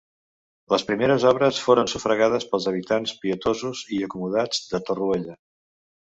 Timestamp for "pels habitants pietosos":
2.55-3.85